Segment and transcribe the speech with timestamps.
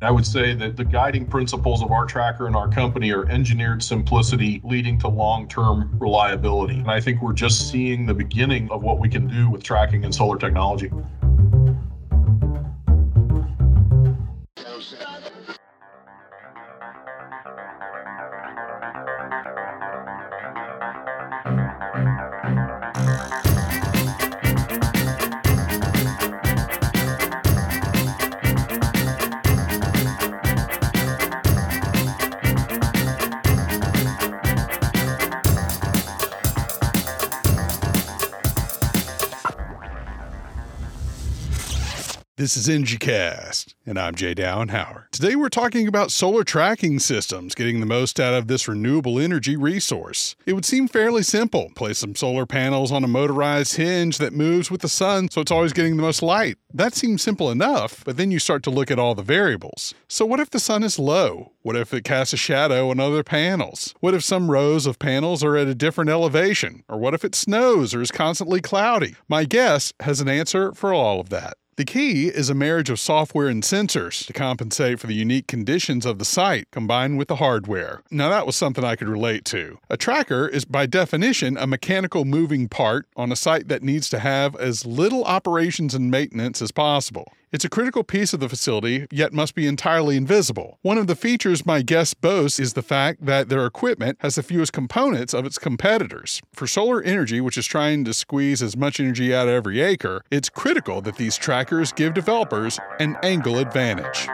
[0.00, 3.82] I would say that the guiding principles of our tracker and our company are engineered
[3.82, 6.74] simplicity leading to long term reliability.
[6.74, 10.04] And I think we're just seeing the beginning of what we can do with tracking
[10.04, 10.92] and solar technology.
[42.48, 45.12] This is EnergyCast, and I'm Jay Down Howard.
[45.12, 49.54] Today we're talking about solar tracking systems, getting the most out of this renewable energy
[49.54, 50.34] resource.
[50.46, 51.70] It would seem fairly simple.
[51.76, 55.50] Place some solar panels on a motorized hinge that moves with the sun so it's
[55.50, 56.56] always getting the most light.
[56.72, 59.92] That seems simple enough, but then you start to look at all the variables.
[60.08, 61.52] So what if the sun is low?
[61.60, 63.94] What if it casts a shadow on other panels?
[64.00, 66.82] What if some rows of panels are at a different elevation?
[66.88, 69.16] Or what if it snows or is constantly cloudy?
[69.28, 71.58] My guest has an answer for all of that.
[71.78, 76.04] The key is a marriage of software and sensors to compensate for the unique conditions
[76.04, 78.02] of the site combined with the hardware.
[78.10, 79.78] Now, that was something I could relate to.
[79.88, 84.18] A tracker is, by definition, a mechanical moving part on a site that needs to
[84.18, 87.32] have as little operations and maintenance as possible.
[87.50, 90.78] It's a critical piece of the facility, yet must be entirely invisible.
[90.82, 94.42] One of the features my guest boasts is the fact that their equipment has the
[94.42, 96.42] fewest components of its competitors.
[96.52, 100.22] For solar energy, which is trying to squeeze as much energy out of every acre,
[100.30, 104.28] it's critical that these trackers give developers an angle advantage.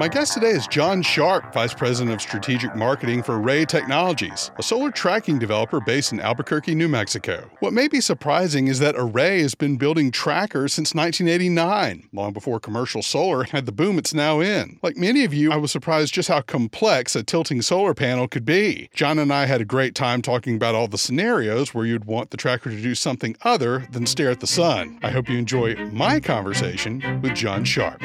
[0.00, 4.62] My guest today is John Sharp, Vice President of Strategic Marketing for Array Technologies, a
[4.62, 7.50] solar tracking developer based in Albuquerque, New Mexico.
[7.58, 12.58] What may be surprising is that Array has been building trackers since 1989, long before
[12.58, 14.78] commercial solar had the boom it's now in.
[14.82, 18.46] Like many of you, I was surprised just how complex a tilting solar panel could
[18.46, 18.88] be.
[18.94, 22.30] John and I had a great time talking about all the scenarios where you'd want
[22.30, 24.98] the tracker to do something other than stare at the sun.
[25.02, 28.00] I hope you enjoy my conversation with John Sharp.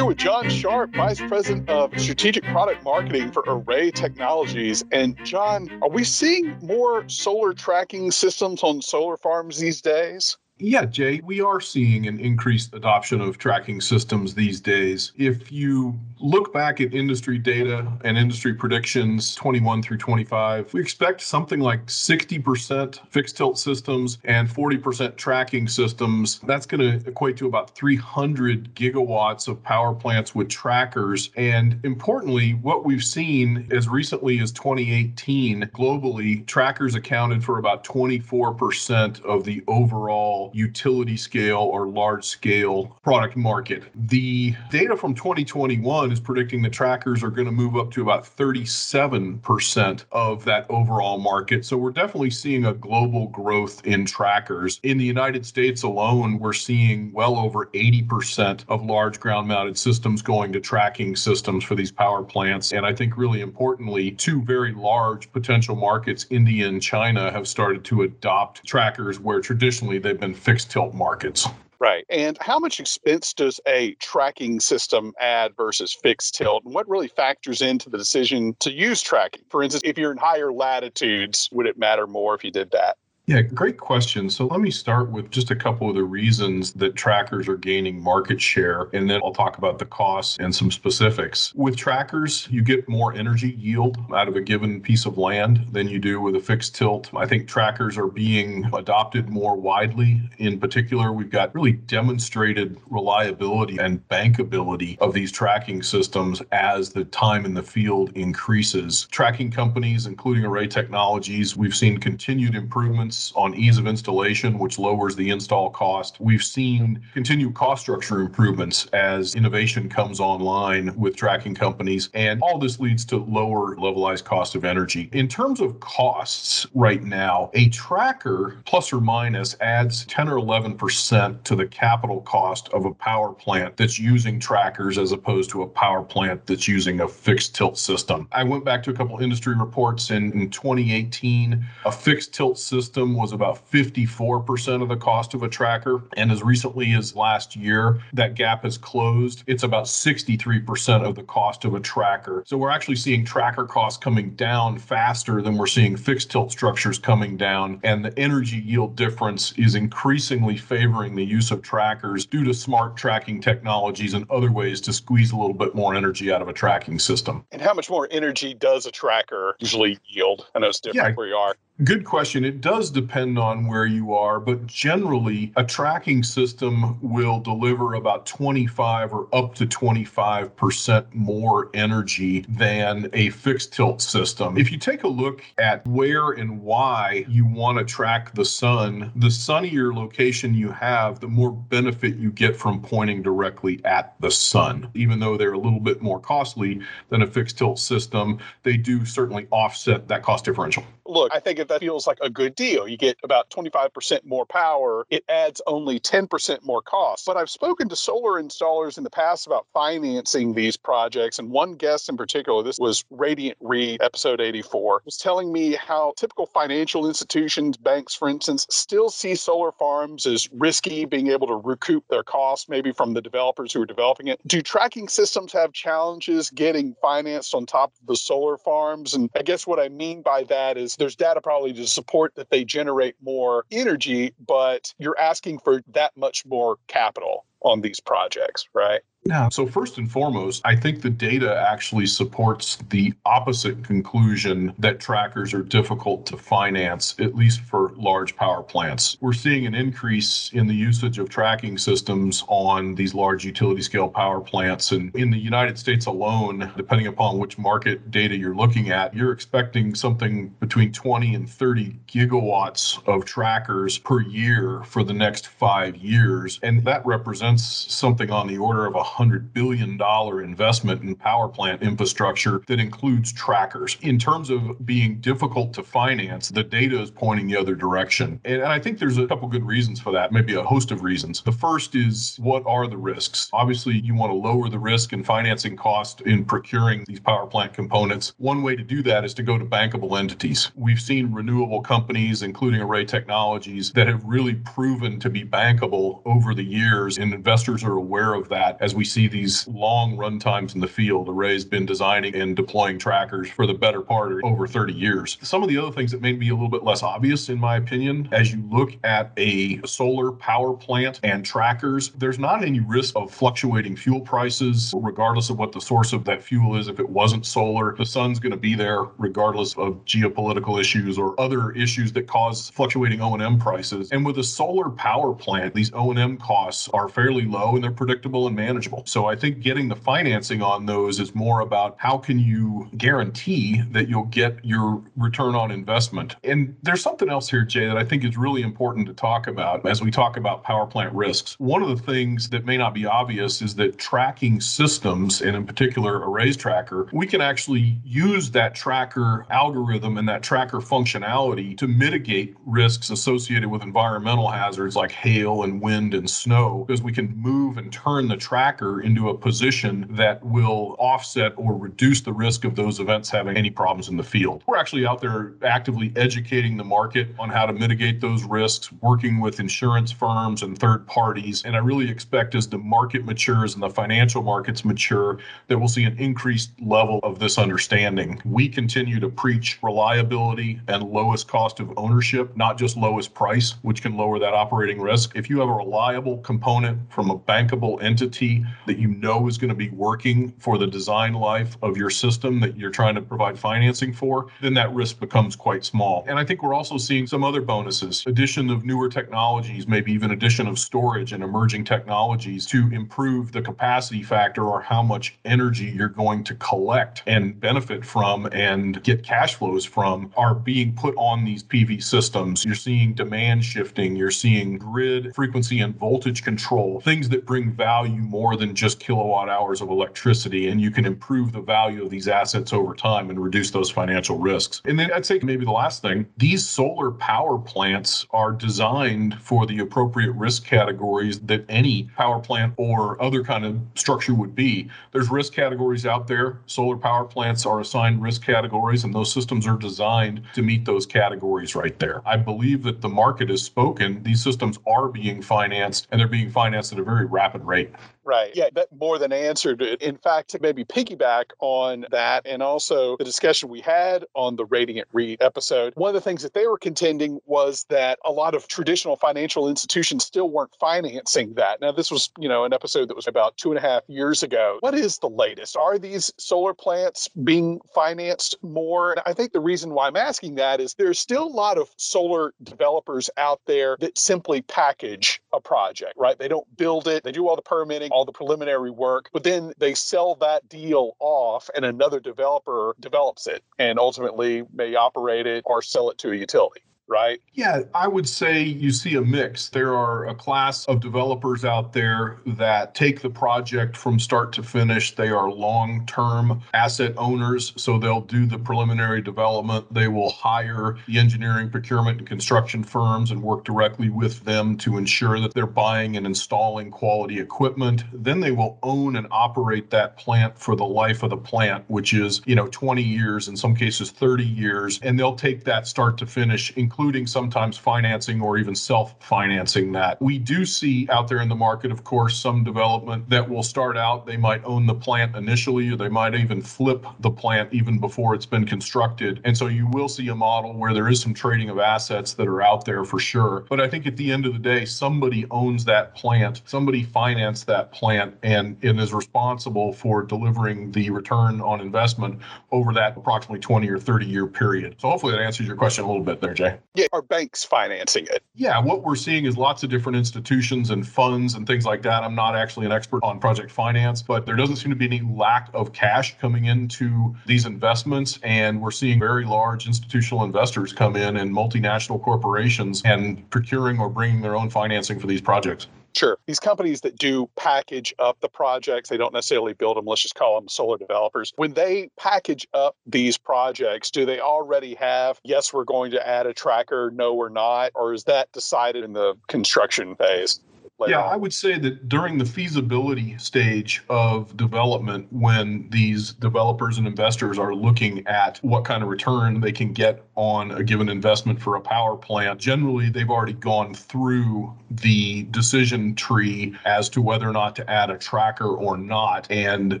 [0.02, 4.82] Here with John Sharp, Vice President of Strategic Product Marketing for Array Technologies.
[4.90, 10.36] And John, are we seeing more solar tracking systems on solar farms these days?
[10.62, 15.10] Yeah, Jay, we are seeing an increased adoption of tracking systems these days.
[15.16, 21.20] If you look back at industry data and industry predictions 21 through 25, we expect
[21.20, 26.38] something like 60% fixed tilt systems and 40% tracking systems.
[26.46, 31.30] That's going to equate to about 300 gigawatts of power plants with trackers.
[31.34, 39.20] And importantly, what we've seen as recently as 2018 globally, trackers accounted for about 24%
[39.24, 43.84] of the overall utility scale or large scale product market.
[43.94, 48.24] The data from 2021 is predicting that trackers are going to move up to about
[48.24, 51.64] 37% of that overall market.
[51.64, 54.80] So we're definitely seeing a global growth in trackers.
[54.82, 60.22] In the United States alone, we're seeing well over 80% of large ground mounted systems
[60.22, 62.72] going to tracking systems for these power plants.
[62.72, 67.84] And I think really importantly, two very large potential markets, India and China, have started
[67.84, 71.46] to adopt trackers where traditionally they've been fixed tilt markets.
[71.78, 72.04] Right.
[72.10, 76.64] And how much expense does a tracking system add versus fixed tilt?
[76.64, 79.42] And what really factors into the decision to use tracking?
[79.48, 82.98] For instance, if you're in higher latitudes, would it matter more if you did that?
[83.26, 84.28] Yeah, great question.
[84.28, 88.02] So let me start with just a couple of the reasons that trackers are gaining
[88.02, 91.54] market share, and then I'll talk about the costs and some specifics.
[91.54, 95.86] With trackers, you get more energy yield out of a given piece of land than
[95.86, 97.10] you do with a fixed tilt.
[97.16, 100.20] I think trackers are being adopted more widely.
[100.38, 107.04] In particular, we've got really demonstrated reliability and bankability of these tracking systems as the
[107.04, 109.06] time in the field increases.
[109.12, 114.78] Tracking companies, including Array Technologies, we've seen continued improvements improvements on ease of installation, which
[114.78, 116.16] lowers the install cost.
[116.20, 122.58] We've seen continued cost structure improvements as innovation comes online with tracking companies, and all
[122.58, 125.10] this leads to lower levelized cost of energy.
[125.12, 131.42] In terms of costs right now, a tracker plus or minus adds 10 or 11%
[131.44, 135.66] to the capital cost of a power plant that's using trackers as opposed to a
[135.66, 138.28] power plant that's using a fixed tilt system.
[138.32, 141.64] I went back to a couple industry reports in, in 2018.
[141.84, 146.02] A fixed tilt system system was about 54% of the cost of a tracker.
[146.16, 149.42] And as recently as last year, that gap has closed.
[149.48, 152.44] It's about 63% of the cost of a tracker.
[152.46, 156.98] So we're actually seeing tracker costs coming down faster than we're seeing fixed tilt structures
[156.98, 157.80] coming down.
[157.82, 162.96] And the energy yield difference is increasingly favoring the use of trackers due to smart
[162.96, 166.52] tracking technologies and other ways to squeeze a little bit more energy out of a
[166.52, 167.44] tracking system.
[167.50, 170.46] And how much more energy does a tracker usually yield?
[170.54, 171.14] I know it's different yeah.
[171.14, 171.56] where you are.
[171.84, 172.44] Good question.
[172.44, 178.26] It does depend on where you are, but generally, a tracking system will deliver about
[178.26, 184.58] 25 or up to 25% more energy than a fixed tilt system.
[184.58, 189.10] If you take a look at where and why you want to track the sun,
[189.16, 194.30] the sunnier location you have, the more benefit you get from pointing directly at the
[194.30, 194.88] sun.
[194.94, 199.04] Even though they're a little bit more costly than a fixed tilt system, they do
[199.04, 200.84] certainly offset that cost differential.
[201.06, 202.86] Look, I think if that feels like a good deal.
[202.86, 205.06] You get about 25% more power.
[205.10, 207.26] It adds only 10% more cost.
[207.26, 211.38] But I've spoken to solar installers in the past about financing these projects.
[211.38, 216.12] And one guest in particular, this was Radiant Re, episode 84, was telling me how
[216.16, 221.54] typical financial institutions, banks, for instance, still see solar farms as risky, being able to
[221.54, 224.40] recoup their costs maybe from the developers who are developing it.
[224.46, 229.14] Do tracking systems have challenges getting financed on top of the solar farms?
[229.14, 232.48] And I guess what I mean by that is there's data probably to support that
[232.48, 238.68] they generate more energy, but you're asking for that much more capital on these projects,
[238.74, 239.00] right?
[239.24, 239.48] Yeah.
[239.50, 245.54] So, first and foremost, I think the data actually supports the opposite conclusion that trackers
[245.54, 249.16] are difficult to finance, at least for large power plants.
[249.20, 254.08] We're seeing an increase in the usage of tracking systems on these large utility scale
[254.08, 254.90] power plants.
[254.90, 259.32] And in the United States alone, depending upon which market data you're looking at, you're
[259.32, 265.94] expecting something between 20 and 30 gigawatts of trackers per year for the next five
[265.96, 266.58] years.
[266.64, 270.00] And that represents something on the order of a $100 billion
[270.44, 273.96] investment in power plant infrastructure that includes trackers.
[274.02, 278.40] In terms of being difficult to finance, the data is pointing the other direction.
[278.44, 281.42] And I think there's a couple good reasons for that, maybe a host of reasons.
[281.42, 283.48] The first is what are the risks?
[283.52, 287.72] Obviously, you want to lower the risk and financing cost in procuring these power plant
[287.72, 288.34] components.
[288.38, 290.70] One way to do that is to go to bankable entities.
[290.74, 296.54] We've seen renewable companies, including Array Technologies, that have really proven to be bankable over
[296.54, 300.76] the years, and investors are aware of that as we see these long run times
[300.76, 301.28] in the field.
[301.28, 305.38] Array's been designing and deploying trackers for the better part of over 30 years.
[305.42, 307.78] Some of the other things that may be a little bit less obvious, in my
[307.78, 313.16] opinion, as you look at a solar power plant and trackers, there's not any risk
[313.16, 316.86] of fluctuating fuel prices, regardless of what the source of that fuel is.
[316.86, 321.34] If it wasn't solar, the sun's going to be there regardless of geopolitical issues or
[321.40, 324.12] other issues that cause fluctuating O&M prices.
[324.12, 328.46] And with a solar power plant, these O&M costs are fairly low and they're predictable
[328.46, 329.02] and manageable.
[329.06, 333.82] So I think getting the financing on those is more about how can you guarantee
[333.92, 336.36] that you'll get your return on investment.
[336.44, 339.86] And there's something else here, Jay, that I think is really important to talk about
[339.86, 341.58] as we talk about power plant risks.
[341.58, 345.66] One of the things that may not be obvious is that tracking systems, and in
[345.66, 351.86] particular Array's tracker, we can actually use that tracker algorithm and that tracker functionality to
[351.86, 357.21] mitigate risks associated with environmental hazards like hail and wind and snow because we can
[357.36, 362.32] move and turn the tracker tracker into a position that will offset or reduce the
[362.32, 364.62] risk of those events having any problems in the field.
[364.66, 369.40] We're actually out there actively educating the market on how to mitigate those risks, working
[369.40, 371.64] with insurance firms and third parties.
[371.64, 375.38] And I really expect as the market matures and the financial markets mature,
[375.68, 378.40] that we'll see an increased level of this understanding.
[378.44, 384.02] We continue to preach reliability and lowest cost of ownership, not just lowest price, which
[384.02, 385.36] can lower that operating risk.
[385.36, 389.68] If you have a reliable component from a bankable entity that you know is going
[389.68, 393.58] to be working for the design life of your system that you're trying to provide
[393.58, 396.24] financing for, then that risk becomes quite small.
[396.26, 400.30] And I think we're also seeing some other bonuses, addition of newer technologies, maybe even
[400.30, 405.92] addition of storage and emerging technologies to improve the capacity factor or how much energy
[405.94, 411.14] you're going to collect and benefit from and get cash flows from are being put
[411.16, 412.64] on these PV systems.
[412.64, 418.20] You're seeing demand shifting, you're seeing grid frequency and voltage control things that bring value
[418.20, 420.68] more than just kilowatt hours of electricity.
[420.68, 424.38] And you can improve the value of these assets over time and reduce those financial
[424.38, 424.80] risks.
[424.84, 429.66] And then I'd say maybe the last thing these solar power plants are designed for
[429.66, 434.88] the appropriate risk categories that any power plant or other kind of structure would be.
[435.12, 436.60] There's risk categories out there.
[436.66, 441.06] Solar power plants are assigned risk categories, and those systems are designed to meet those
[441.06, 442.22] categories right there.
[442.26, 444.22] I believe that the market has spoken.
[444.22, 447.90] These systems are being financed, and they're being financed at a very rapid rate.
[448.24, 448.52] Right.
[448.54, 450.00] Yeah, that more than answered it.
[450.00, 454.64] In fact, to maybe piggyback on that and also the discussion we had on the
[454.64, 458.54] Radiant REIT episode, one of the things that they were contending was that a lot
[458.54, 461.80] of traditional financial institutions still weren't financing that.
[461.80, 464.42] Now, this was, you know, an episode that was about two and a half years
[464.42, 464.78] ago.
[464.80, 465.76] What is the latest?
[465.76, 469.12] Are these solar plants being financed more?
[469.12, 471.90] And I think the reason why I'm asking that is there's still a lot of
[471.96, 476.38] solar developers out there that simply package a project, right?
[476.38, 479.72] They don't build it, they do all the permitting all the preliminary work, but then
[479.78, 485.62] they sell that deal off and another developer develops it and ultimately may operate it
[485.66, 487.40] or sell it to a utility right?
[487.52, 489.68] Yeah, I would say you see a mix.
[489.68, 494.62] There are a class of developers out there that take the project from start to
[494.62, 495.14] finish.
[495.14, 499.92] They are long term asset owners, so they'll do the preliminary development.
[499.92, 504.96] They will hire the engineering, procurement, and construction firms and work directly with them to
[504.96, 508.04] ensure that they're buying and installing quality equipment.
[508.14, 512.14] Then they will own and operate that plant for the life of the plant, which
[512.14, 516.16] is, you know, 20 years, in some cases 30 years, and they'll take that start
[516.18, 520.22] to finish, including including sometimes financing or even self financing that.
[520.22, 523.96] We do see out there in the market, of course, some development that will start
[523.96, 524.24] out.
[524.24, 528.36] They might own the plant initially, or they might even flip the plant even before
[528.36, 529.40] it's been constructed.
[529.44, 532.46] And so you will see a model where there is some trading of assets that
[532.46, 533.64] are out there for sure.
[533.68, 537.66] But I think at the end of the day, somebody owns that plant, somebody financed
[537.66, 542.38] that plant and, and is responsible for delivering the return on investment
[542.70, 544.94] over that approximately 20 or 30 year period.
[544.98, 546.78] So hopefully that answers your question a little bit there, Jay.
[546.94, 548.42] Yeah, are banks financing it?
[548.54, 552.22] Yeah, what we're seeing is lots of different institutions and funds and things like that.
[552.22, 555.22] I'm not actually an expert on project finance, but there doesn't seem to be any
[555.22, 558.38] lack of cash coming into these investments.
[558.42, 564.10] And we're seeing very large institutional investors come in and multinational corporations and procuring or
[564.10, 565.86] bringing their own financing for these projects.
[566.14, 566.38] Sure.
[566.46, 570.04] These companies that do package up the projects, they don't necessarily build them.
[570.04, 571.52] Let's just call them solar developers.
[571.56, 576.46] When they package up these projects, do they already have, yes, we're going to add
[576.46, 577.92] a tracker, no, we're not?
[577.94, 580.60] Or is that decided in the construction phase?
[581.08, 581.32] yeah, on.
[581.32, 587.58] I would say that during the feasibility stage of development, when these developers and investors
[587.58, 591.76] are looking at what kind of return they can get on a given investment for
[591.76, 597.52] a power plant, generally they've already gone through the decision tree as to whether or
[597.52, 600.00] not to add a tracker or not, and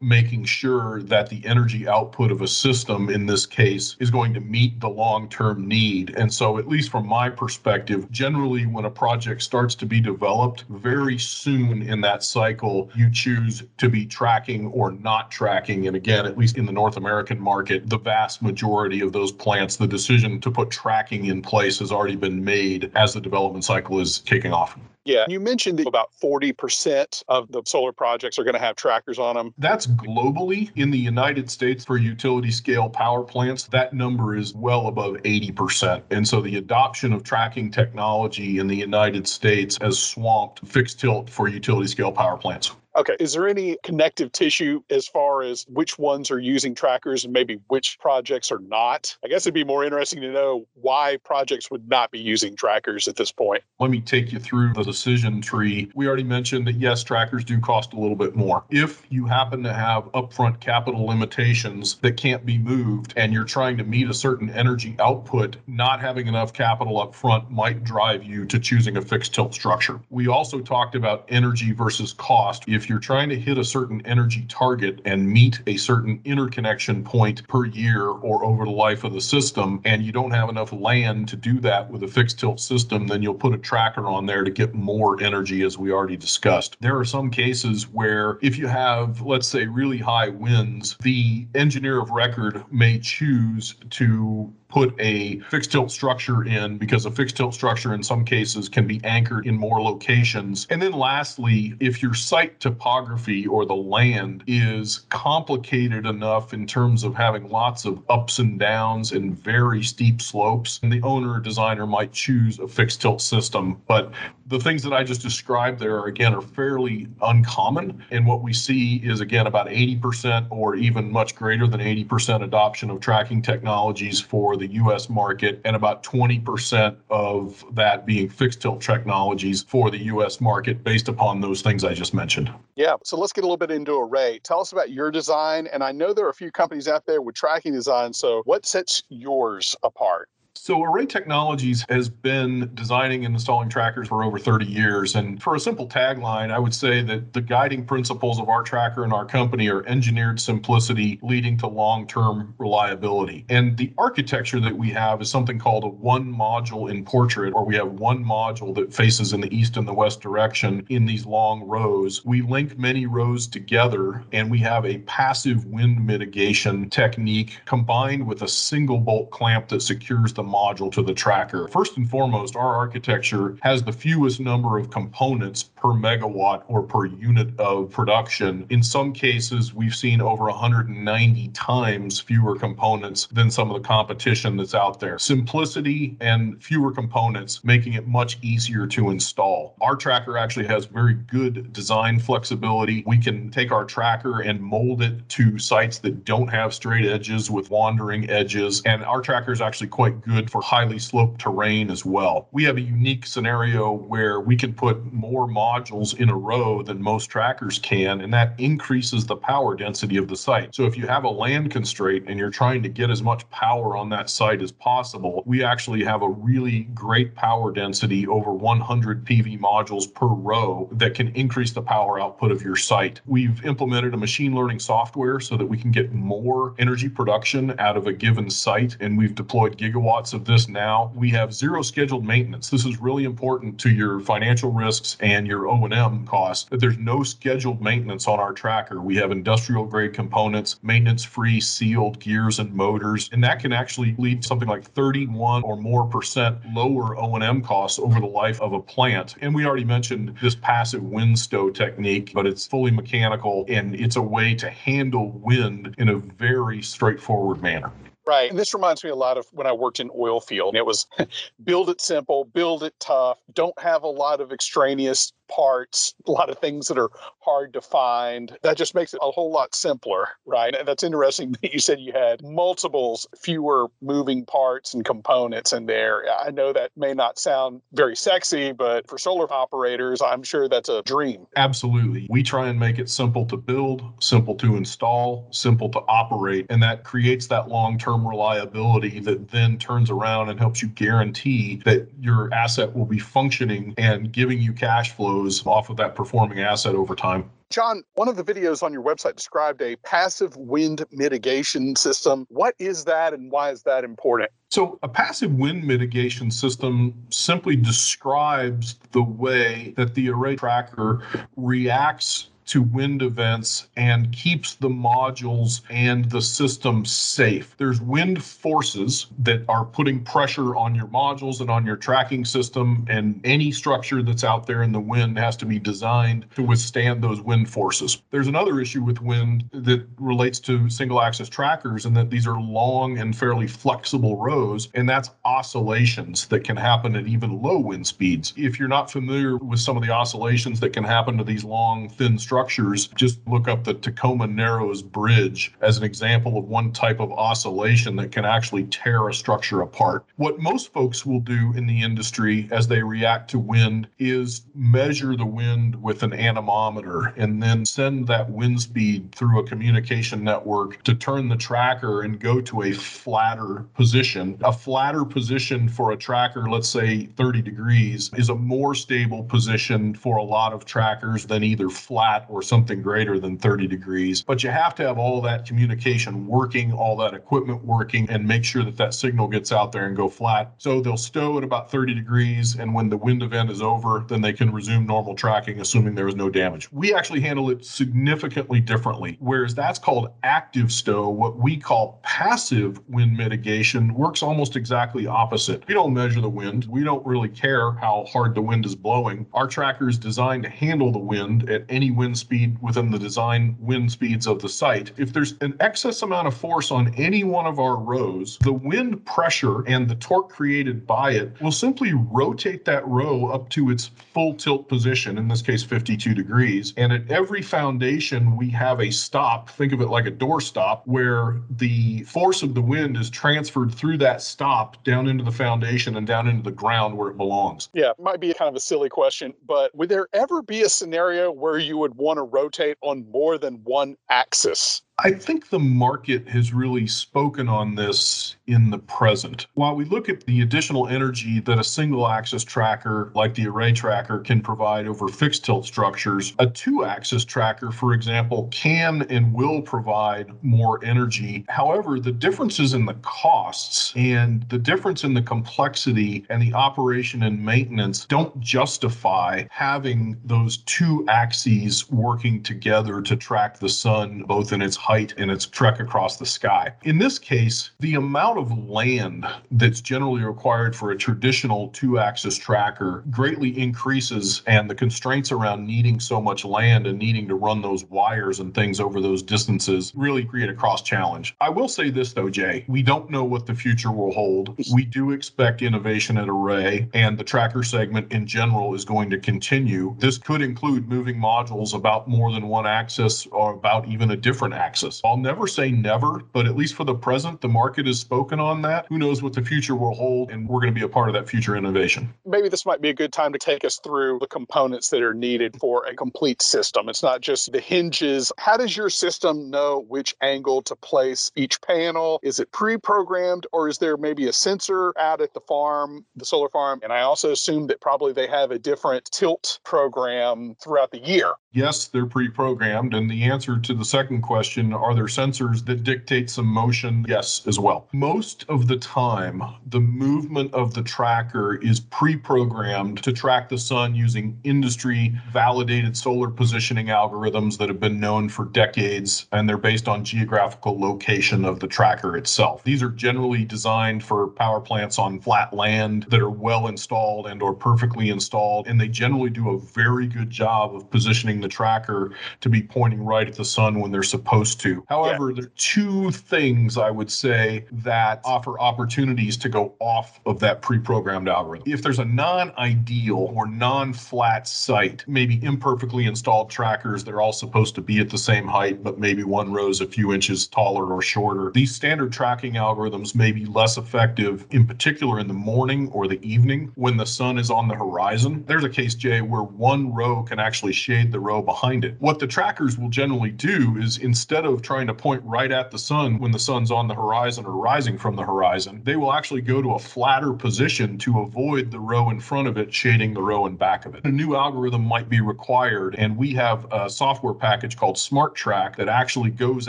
[0.00, 4.40] making sure that the energy output of a system in this case is going to
[4.40, 6.14] meet the long term need.
[6.16, 10.64] And so, at least from my perspective, generally when a project starts to be developed,
[10.68, 15.86] very soon in that cycle, you choose to be tracking or not tracking.
[15.86, 19.76] And again, at least in the North American market, the vast majority of those plants,
[19.76, 24.00] the decision to put tracking in place has already been made as the development cycle
[24.00, 24.78] is kicking off.
[25.04, 25.26] Yeah.
[25.28, 29.36] You mentioned that about 40% of the solar projects are going to have trackers on
[29.36, 29.52] them.
[29.58, 30.70] That's globally.
[30.76, 36.02] In the United States, for utility scale power plants, that number is well above 80%.
[36.10, 41.28] And so the adoption of tracking technology in the United States has swamped fixed tilt
[41.28, 42.72] for utility scale power plants.
[42.96, 43.16] Okay.
[43.18, 47.58] Is there any connective tissue as far as which ones are using trackers and maybe
[47.66, 49.16] which projects are not?
[49.24, 53.08] I guess it'd be more interesting to know why projects would not be using trackers
[53.08, 53.64] at this point.
[53.80, 55.90] Let me take you through the decision tree.
[55.96, 58.62] We already mentioned that yes, trackers do cost a little bit more.
[58.70, 63.76] If you happen to have upfront capital limitations that can't be moved and you're trying
[63.78, 68.60] to meet a certain energy output, not having enough capital upfront might drive you to
[68.60, 70.00] choosing a fixed tilt structure.
[70.10, 72.62] We also talked about energy versus cost.
[72.68, 77.02] If if you're trying to hit a certain energy target and meet a certain interconnection
[77.02, 80.70] point per year or over the life of the system, and you don't have enough
[80.70, 84.26] land to do that with a fixed tilt system, then you'll put a tracker on
[84.26, 86.76] there to get more energy, as we already discussed.
[86.80, 92.02] There are some cases where if you have, let's say, really high winds, the engineer
[92.02, 97.54] of record may choose to put a fixed tilt structure in because a fixed tilt
[97.54, 100.66] structure in some cases can be anchored in more locations.
[100.68, 107.04] And then lastly, if your site topography or the land is complicated enough in terms
[107.04, 111.40] of having lots of ups and downs and very steep slopes, and the owner or
[111.40, 113.80] designer might choose a fixed tilt system.
[113.86, 114.12] But
[114.46, 118.04] The things that I just described there, are, again, are fairly uncommon.
[118.10, 122.90] And what we see is, again, about 80% or even much greater than 80% adoption
[122.90, 128.82] of tracking technologies for the US market, and about 20% of that being fixed tilt
[128.82, 132.52] technologies for the US market based upon those things I just mentioned.
[132.76, 132.96] Yeah.
[133.02, 134.40] So let's get a little bit into Array.
[134.42, 135.68] Tell us about your design.
[135.72, 138.12] And I know there are a few companies out there with tracking design.
[138.12, 140.28] So what sets yours apart?
[140.56, 145.16] So, Array Technologies has been designing and installing trackers for over 30 years.
[145.16, 149.02] And for a simple tagline, I would say that the guiding principles of our tracker
[149.02, 153.44] and our company are engineered simplicity leading to long term reliability.
[153.48, 157.64] And the architecture that we have is something called a one module in portrait, or
[157.64, 161.26] we have one module that faces in the east and the west direction in these
[161.26, 162.24] long rows.
[162.24, 168.42] We link many rows together and we have a passive wind mitigation technique combined with
[168.42, 171.68] a single bolt clamp that secures the module to the tracker.
[171.68, 177.04] First and foremost, our architecture has the fewest number of components per megawatt or per
[177.04, 178.64] unit of production.
[178.70, 184.56] In some cases, we've seen over 190 times fewer components than some of the competition
[184.56, 185.18] that's out there.
[185.18, 189.76] Simplicity and fewer components making it much easier to install.
[189.82, 193.04] Our tracker actually has very good design flexibility.
[193.06, 197.50] We can take our tracker and mold it to sites that don't have straight edges
[197.50, 198.80] with wandering edges.
[198.86, 202.48] And our tracker is actually quite good for highly sloped terrain as well.
[202.52, 207.02] We have a unique scenario where we can put more modules in a row than
[207.02, 210.74] most trackers can, and that increases the power density of the site.
[210.74, 213.96] So if you have a land constraint and you're trying to get as much power
[213.96, 219.24] on that site as possible, we actually have a really great power density over 100
[219.24, 223.20] PV modules per row that can increase the power output of your site.
[223.26, 227.96] We've implemented a machine learning software so that we can get more energy production out
[227.96, 231.12] of a given site, and we've deployed gigawatts of this now.
[231.14, 232.70] We have zero scheduled maintenance.
[232.70, 236.68] This is really important to your financial risks and your O&M costs.
[236.70, 239.00] That there's no scheduled maintenance on our tracker.
[239.00, 244.14] We have industrial grade components, maintenance free sealed gears and motors, and that can actually
[244.18, 248.72] lead to something like 31 or more percent lower O&M costs over the life of
[248.72, 249.34] a plant.
[249.40, 254.16] And we already mentioned this passive wind stow technique, but it's fully mechanical and it's
[254.16, 257.92] a way to handle wind in a very straightforward manner.
[258.26, 258.48] Right.
[258.48, 260.76] And this reminds me a lot of when I worked in oil field.
[260.76, 261.06] It was
[261.64, 266.50] build it simple, build it tough, don't have a lot of extraneous parts, a lot
[266.50, 267.10] of things that are
[267.40, 268.56] hard to find.
[268.62, 270.74] That just makes it a whole lot simpler, right?
[270.74, 275.86] And that's interesting that you said you had multiples, fewer moving parts and components in
[275.86, 276.24] there.
[276.40, 280.88] I know that may not sound very sexy, but for solar operators, I'm sure that's
[280.88, 281.46] a dream.
[281.56, 282.26] Absolutely.
[282.30, 286.82] We try and make it simple to build, simple to install, simple to operate, and
[286.82, 292.08] that creates that long term reliability that then turns around and helps you guarantee that
[292.20, 296.60] your asset will be functioning and giving you cash flow flows off of that performing
[296.60, 297.50] asset over time.
[297.70, 302.46] John, one of the videos on your website described a passive wind mitigation system.
[302.50, 304.50] What is that and why is that important?
[304.70, 311.22] So, a passive wind mitigation system simply describes the way that the array tracker
[311.56, 317.74] reacts to wind events and keeps the modules and the system safe.
[317.76, 323.06] There's wind forces that are putting pressure on your modules and on your tracking system,
[323.08, 327.22] and any structure that's out there in the wind has to be designed to withstand
[327.22, 328.22] those wind forces.
[328.30, 332.60] There's another issue with wind that relates to single axis trackers, and that these are
[332.60, 338.06] long and fairly flexible rows, and that's oscillations that can happen at even low wind
[338.06, 338.52] speeds.
[338.56, 342.08] If you're not familiar with some of the oscillations that can happen to these long,
[342.08, 346.92] thin structures, structures, just look up the Tacoma Narrows Bridge as an example of one
[346.92, 350.24] type of oscillation that can actually tear a structure apart.
[350.36, 355.36] What most folks will do in the industry as they react to wind is measure
[355.36, 361.02] the wind with an anemometer and then send that wind speed through a communication network
[361.02, 364.56] to turn the tracker and go to a flatter position.
[364.62, 370.14] A flatter position for a tracker, let's say 30 degrees, is a more stable position
[370.14, 374.42] for a lot of trackers than either flat or something greater than 30 degrees.
[374.42, 378.64] But you have to have all that communication working, all that equipment working, and make
[378.64, 380.72] sure that that signal gets out there and go flat.
[380.78, 384.40] So they'll stow at about 30 degrees, and when the wind event is over, then
[384.40, 386.90] they can resume normal tracking, assuming there is no damage.
[386.92, 389.36] We actually handle it significantly differently.
[389.40, 395.86] Whereas that's called active stow, what we call passive wind mitigation works almost exactly opposite.
[395.86, 396.86] We don't measure the wind.
[396.86, 399.46] We don't really care how hard the wind is blowing.
[399.52, 403.18] Our tracker is designed to handle the wind at any wind wind speed within the
[403.18, 405.12] design wind speeds of the site.
[405.16, 409.24] If there's an excess amount of force on any one of our rows, the wind
[409.24, 414.10] pressure and the torque created by it will simply rotate that row up to its
[414.32, 416.92] full tilt position, in this case 52 degrees.
[416.96, 419.70] And at every foundation, we have a stop.
[419.70, 423.94] Think of it like a door stop, where the force of the wind is transferred
[423.94, 427.90] through that stop down into the foundation and down into the ground where it belongs.
[427.92, 430.88] Yeah, it might be kind of a silly question, but would there ever be a
[430.88, 435.02] scenario where you would want to rotate on more than one axis?
[435.18, 439.66] I think the market has really spoken on this in the present.
[439.74, 443.92] While we look at the additional energy that a single axis tracker like the array
[443.92, 449.52] tracker can provide over fixed tilt structures, a two axis tracker, for example, can and
[449.52, 451.64] will provide more energy.
[451.68, 457.42] However, the differences in the costs and the difference in the complexity and the operation
[457.42, 464.72] and maintenance don't justify having those two axes working together to track the sun both
[464.72, 466.92] in its height and its trek across the sky.
[467.02, 472.56] In this case, the amount of land that's generally required for a traditional two axis
[472.56, 477.82] tracker greatly increases, and the constraints around needing so much land and needing to run
[477.82, 481.56] those wires and things over those distances really create a cross challenge.
[481.60, 484.76] I will say this though, Jay, we don't know what the future will hold.
[484.92, 489.38] We do expect innovation at Array, and the tracker segment in general is going to
[489.38, 490.14] continue.
[490.18, 494.74] This could include moving modules about more than one axis or about even a different
[494.74, 495.20] axis.
[495.24, 498.82] I'll never say never, but at least for the present, the market is spoken on
[498.82, 499.06] that.
[499.08, 501.34] Who knows what the future will hold, and we're going to be a part of
[501.34, 502.32] that future innovation.
[502.44, 505.34] Maybe this might be a good time to take us through the components that are
[505.34, 507.08] needed for a complete system.
[507.08, 508.52] It's not just the hinges.
[508.58, 512.40] How does your system know which angle to place each panel?
[512.42, 516.44] Is it pre programmed, or is there maybe a sensor out at the farm, the
[516.44, 517.00] solar farm?
[517.02, 521.52] And I also assume that probably they have a different tilt program throughout the year.
[521.72, 523.14] Yes, they're pre programmed.
[523.14, 527.24] And the answer to the second question question are there sensors that dictate some motion?
[527.28, 528.08] Yes, as well.
[528.12, 528.33] Most
[528.68, 534.12] of the time, the movement of the tracker is pre programmed to track the sun
[534.12, 540.08] using industry validated solar positioning algorithms that have been known for decades, and they're based
[540.08, 542.82] on geographical location of the tracker itself.
[542.82, 547.62] These are generally designed for power plants on flat land that are well installed and
[547.62, 552.32] or perfectly installed, and they generally do a very good job of positioning the tracker
[552.62, 555.04] to be pointing right at the sun when they're supposed to.
[555.08, 555.60] However, yeah.
[555.60, 560.82] there are two things I would say that offer opportunities to go off of that
[560.82, 561.90] pre programmed algorithm.
[561.90, 567.52] If there's a non ideal or non flat site, maybe imperfectly installed trackers, they're all
[567.52, 570.66] supposed to be at the same height, but maybe one row is a few inches
[570.66, 575.54] taller or shorter, these standard tracking algorithms may be less effective, in particular in the
[575.54, 578.64] morning or the evening when the sun is on the horizon.
[578.66, 582.16] There's a case, Jay, where one row can actually shade the row behind it.
[582.18, 585.98] What the trackers will generally do is instead of trying to point right at the
[585.98, 589.60] sun when the sun's on the horizon or rising from the horizon, they will actually
[589.60, 593.42] go to a flatter position to avoid the row in front of it shading the
[593.42, 594.24] row in back of it.
[594.24, 599.08] A new algorithm might be required, and we have a software package called SmarTrack that
[599.08, 599.88] actually goes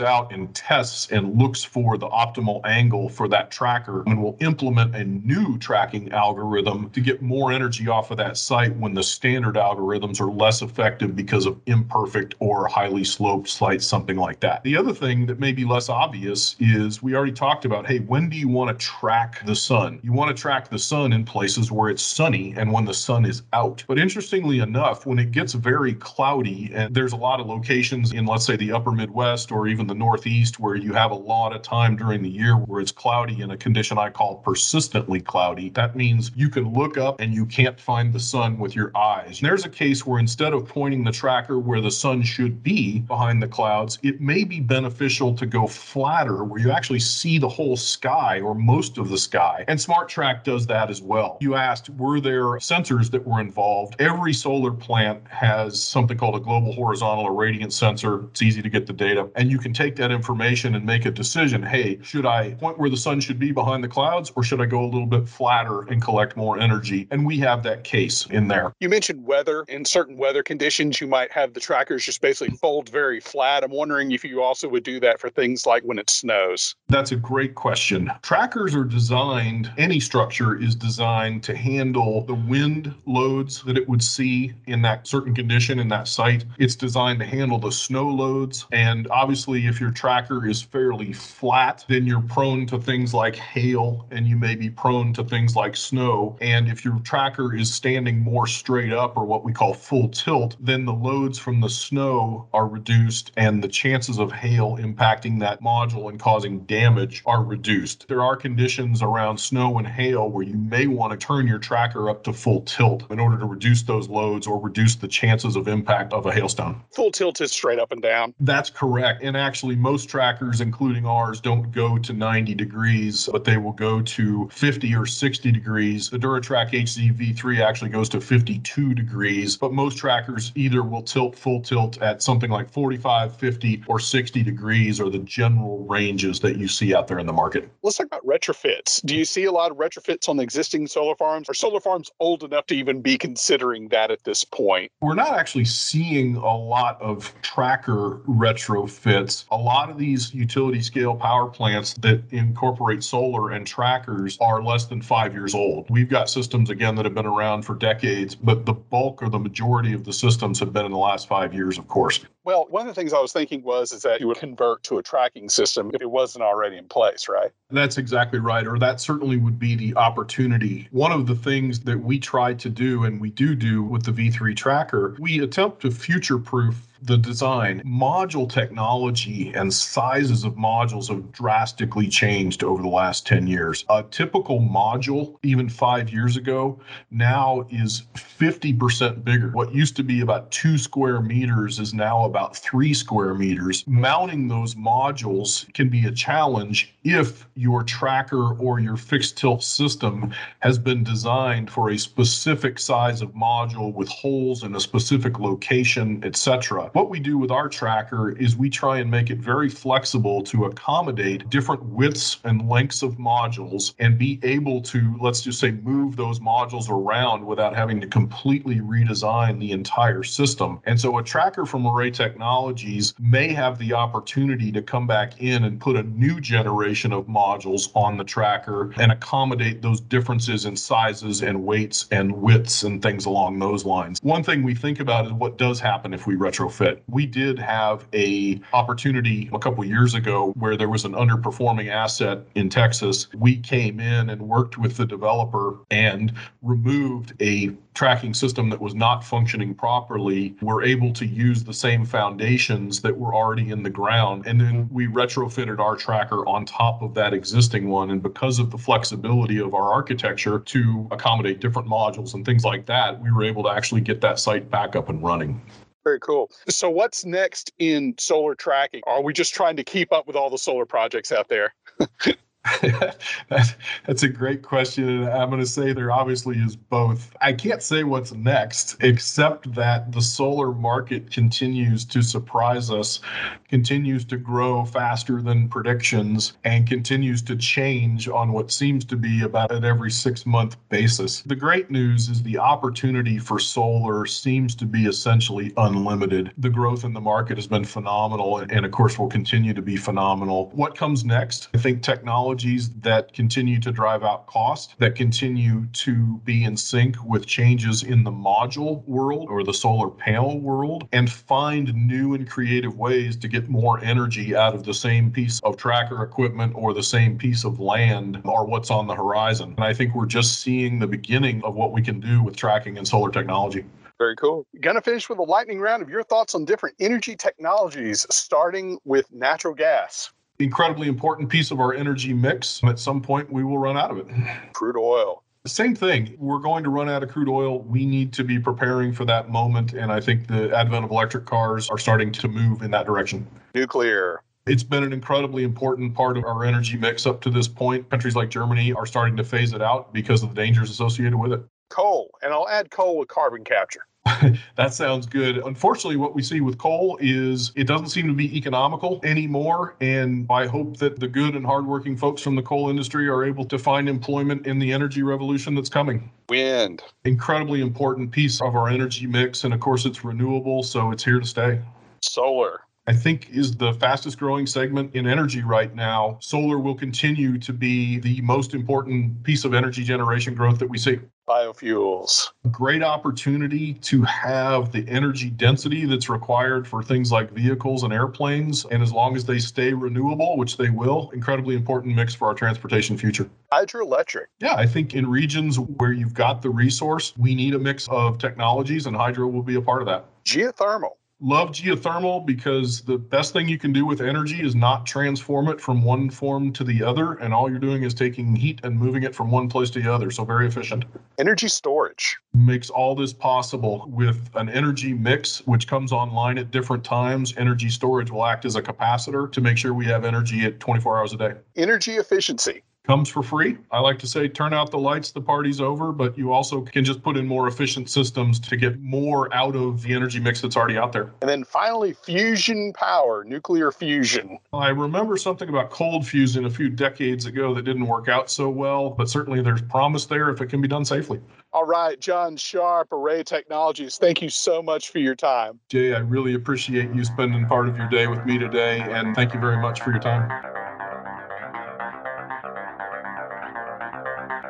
[0.00, 4.94] out and tests and looks for the optimal angle for that tracker and will implement
[4.94, 9.56] a new tracking algorithm to get more energy off of that site when the standard
[9.56, 14.62] algorithms are less effective because of imperfect or highly sloped sites, something like that.
[14.62, 18.15] The other thing that may be less obvious is we already talked about hey, when
[18.24, 20.00] do you want to track the sun?
[20.02, 23.26] You want to track the sun in places where it's sunny and when the sun
[23.26, 23.84] is out.
[23.86, 28.24] But interestingly enough, when it gets very cloudy, and there's a lot of locations in,
[28.24, 31.60] let's say, the upper Midwest or even the Northeast where you have a lot of
[31.60, 35.94] time during the year where it's cloudy in a condition I call persistently cloudy, that
[35.94, 39.40] means you can look up and you can't find the sun with your eyes.
[39.40, 43.00] And there's a case where instead of pointing the tracker where the sun should be
[43.00, 47.48] behind the clouds, it may be beneficial to go flatter where you actually see the
[47.48, 49.64] whole sky or most of the sky.
[49.68, 51.38] And SmarTrack does that as well.
[51.40, 53.96] You asked, were there sensors that were involved?
[53.98, 58.24] Every solar plant has something called a global horizontal irradiance sensor.
[58.26, 59.28] It's easy to get the data.
[59.36, 62.90] And you can take that information and make a decision hey, should I point where
[62.90, 65.82] the sun should be behind the clouds or should I go a little bit flatter
[65.82, 67.08] and collect more energy?
[67.10, 68.72] And we have that case in there.
[68.80, 69.64] You mentioned weather.
[69.68, 73.64] In certain weather conditions, you might have the trackers just basically fold very flat.
[73.64, 76.74] I'm wondering if you also would do that for things like when it snows?
[76.88, 77.85] That's a great question.
[77.86, 78.10] Question.
[78.22, 84.02] Trackers are designed, any structure is designed to handle the wind loads that it would
[84.02, 86.44] see in that certain condition in that site.
[86.58, 88.66] It's designed to handle the snow loads.
[88.72, 94.08] And obviously, if your tracker is fairly flat, then you're prone to things like hail
[94.10, 96.36] and you may be prone to things like snow.
[96.40, 100.56] And if your tracker is standing more straight up or what we call full tilt,
[100.58, 105.62] then the loads from the snow are reduced and the chances of hail impacting that
[105.62, 107.75] module and causing damage are reduced.
[108.08, 112.08] There are conditions around snow and hail where you may want to turn your tracker
[112.08, 115.68] up to full tilt in order to reduce those loads or reduce the chances of
[115.68, 116.80] impact of a hailstone.
[116.94, 118.34] Full tilt is straight up and down.
[118.40, 119.22] That's correct.
[119.22, 124.00] And actually, most trackers, including ours, don't go to 90 degrees, but they will go
[124.00, 126.08] to 50 or 60 degrees.
[126.08, 131.60] The Duratrack HZ-V3 actually goes to 52 degrees, but most trackers either will tilt full
[131.60, 136.68] tilt at something like 45, 50, or 60 degrees are the general ranges that you
[136.68, 137.65] see out there in the market.
[137.82, 139.04] Let's talk about retrofits.
[139.04, 141.48] Do you see a lot of retrofits on existing solar farms?
[141.48, 144.90] Are solar farms old enough to even be considering that at this point?
[145.00, 149.44] We're not actually seeing a lot of tracker retrofits.
[149.50, 154.86] A lot of these utility scale power plants that incorporate solar and trackers are less
[154.86, 155.86] than five years old.
[155.90, 159.38] We've got systems, again, that have been around for decades, but the bulk or the
[159.38, 162.20] majority of the systems have been in the last five years, of course.
[162.46, 164.98] Well, one of the things I was thinking was is that you would convert to
[164.98, 167.50] a tracking system if it wasn't already in place, right?
[167.72, 168.68] That's exactly right.
[168.68, 170.86] Or that certainly would be the opportunity.
[170.92, 174.12] One of the things that we try to do, and we do do with the
[174.12, 177.82] V3 tracker, we attempt to future proof the design.
[177.84, 183.84] Module technology and sizes of modules have drastically changed over the last 10 years.
[183.88, 186.80] A typical module, even five years ago,
[187.10, 189.50] now is 50% bigger.
[189.50, 193.84] What used to be about two square meters is now about three square meters.
[193.86, 200.32] Mounting those modules can be a challenge if your tracker or your fixed tilt system
[200.60, 206.22] has been designed for a specific size of module with holes in a specific location,
[206.24, 206.85] etc.
[206.92, 210.66] What we do with our tracker is we try and make it very flexible to
[210.66, 216.16] accommodate different widths and lengths of modules and be able to, let's just say, move
[216.16, 220.80] those modules around without having to completely redesign the entire system.
[220.84, 225.64] And so a tracker from Array Technologies may have the opportunity to come back in
[225.64, 230.76] and put a new generation of modules on the tracker and accommodate those differences in
[230.76, 234.18] sizes and weights and widths and things along those lines.
[234.22, 236.75] One thing we think about is what does happen if we retrofit
[237.08, 242.40] we did have a opportunity a couple years ago where there was an underperforming asset
[242.54, 243.28] in Texas.
[243.34, 248.94] We came in and worked with the developer and removed a tracking system that was
[248.94, 250.54] not functioning properly.
[250.60, 254.46] We're able to use the same foundations that were already in the ground.
[254.46, 258.10] And then we retrofitted our tracker on top of that existing one.
[258.10, 262.86] And because of the flexibility of our architecture to accommodate different modules and things like
[262.86, 265.60] that, we were able to actually get that site back up and running.
[266.06, 266.52] Very cool.
[266.68, 269.02] So, what's next in solar tracking?
[269.08, 271.74] Are we just trying to keep up with all the solar projects out there?
[273.48, 275.08] that's a great question.
[275.08, 277.34] And I'm going to say there obviously is both.
[277.40, 283.20] I can't say what's next, except that the solar market continues to surprise us,
[283.68, 289.42] continues to grow faster than predictions, and continues to change on what seems to be
[289.42, 291.42] about an every six month basis.
[291.42, 296.52] The great news is the opportunity for solar seems to be essentially unlimited.
[296.58, 299.96] The growth in the market has been phenomenal, and of course, will continue to be
[299.96, 300.70] phenomenal.
[300.70, 301.68] What comes next?
[301.74, 306.76] I think technology technologies that continue to drive out cost, that continue to be in
[306.76, 312.34] sync with changes in the module world or the solar panel world, and find new
[312.34, 316.72] and creative ways to get more energy out of the same piece of tracker equipment
[316.74, 319.74] or the same piece of land or what's on the horizon.
[319.76, 322.96] And I think we're just seeing the beginning of what we can do with tracking
[322.96, 323.84] and solar technology.
[324.18, 324.64] Very cool.
[324.80, 329.30] Gonna finish with a lightning round of your thoughts on different energy technologies, starting with
[329.30, 332.82] natural gas incredibly important piece of our energy mix.
[332.84, 334.26] At some point, we will run out of it.
[334.72, 335.42] Crude oil.
[335.66, 336.36] Same thing.
[336.38, 337.80] We're going to run out of crude oil.
[337.80, 339.94] We need to be preparing for that moment.
[339.94, 343.46] And I think the advent of electric cars are starting to move in that direction.
[343.74, 344.42] Nuclear.
[344.66, 348.08] It's been an incredibly important part of our energy mix up to this point.
[348.10, 351.52] Countries like Germany are starting to phase it out because of the dangers associated with
[351.52, 351.64] it.
[351.88, 352.30] Coal.
[352.42, 354.06] And I'll add coal with carbon capture.
[354.76, 355.58] that sounds good.
[355.58, 359.94] Unfortunately, what we see with coal is it doesn't seem to be economical anymore.
[360.00, 363.64] And I hope that the good and hardworking folks from the coal industry are able
[363.66, 366.30] to find employment in the energy revolution that's coming.
[366.48, 367.02] Wind.
[367.24, 369.64] Incredibly important piece of our energy mix.
[369.64, 371.80] And of course, it's renewable, so it's here to stay.
[372.22, 376.38] Solar I think is the fastest growing segment in energy right now.
[376.40, 380.98] Solar will continue to be the most important piece of energy generation growth that we
[380.98, 382.48] see biofuels.
[382.72, 388.84] Great opportunity to have the energy density that's required for things like vehicles and airplanes.
[388.86, 392.54] And as long as they stay renewable, which they will, incredibly important mix for our
[392.54, 393.48] transportation future.
[393.72, 394.46] Hydroelectric.
[394.58, 398.38] Yeah, I think in regions where you've got the resource, we need a mix of
[398.38, 400.24] technologies, and hydro will be a part of that.
[400.44, 405.68] Geothermal love geothermal because the best thing you can do with energy is not transform
[405.68, 408.98] it from one form to the other and all you're doing is taking heat and
[408.98, 411.04] moving it from one place to the other so very efficient.
[411.38, 412.38] Energy storage.
[412.54, 417.54] Makes all this possible with an energy mix which comes online at different times.
[417.58, 421.18] Energy storage will act as a capacitor to make sure we have energy at 24
[421.18, 421.52] hours a day.
[421.76, 423.78] Energy efficiency comes for free.
[423.90, 427.04] I like to say turn out the lights, the party's over, but you also can
[427.04, 430.76] just put in more efficient systems to get more out of the energy mix that's
[430.76, 431.32] already out there.
[431.40, 434.58] And then finally, fusion power, nuclear fusion.
[434.72, 438.68] I remember something about cold fusion a few decades ago that didn't work out so
[438.68, 441.40] well, but certainly there's promise there if it can be done safely.
[441.72, 445.78] All right, John Sharp, Array Technologies, thank you so much for your time.
[445.90, 449.52] Jay, I really appreciate you spending part of your day with me today, and thank
[449.54, 450.85] you very much for your time.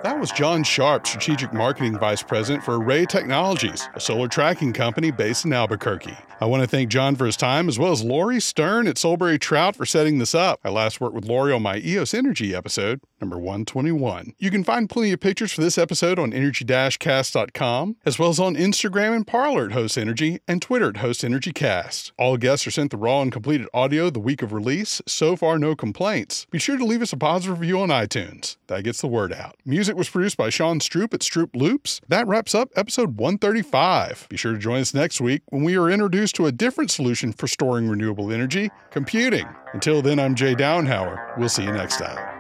[0.07, 5.11] That was John Sharp, Strategic Marketing Vice President for Array Technologies, a solar tracking company
[5.11, 6.17] based in Albuquerque.
[6.39, 9.41] I want to thank John for his time, as well as Lori Stern at Solebury
[9.41, 10.61] Trout for setting this up.
[10.63, 14.35] I last worked with Lori on my EOS Energy episode, number 121.
[14.39, 18.55] You can find plenty of pictures for this episode on energy-cast.com, as well as on
[18.55, 22.13] Instagram and Parler at Host Energy and Twitter at Host Energy Cast.
[22.19, 25.01] All guests are sent the raw and completed audio the week of release.
[25.07, 26.47] So far, no complaints.
[26.51, 28.59] Be sure to leave us a positive review on iTunes.
[28.67, 29.57] That gets the word out.
[29.65, 32.03] Music was produced by Sean Stroop at Stroop Loops.
[32.09, 34.27] That wraps up episode 135.
[34.29, 35.89] Be sure to join us next week when we are
[36.27, 39.47] introduced to a different solution for storing renewable energy computing.
[39.75, 41.39] Until then, I'm Jay Downhauer.
[41.39, 42.36] We'll see you next time.